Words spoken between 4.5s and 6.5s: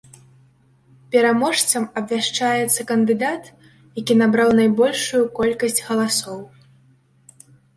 найбольшую колькасць галасоў.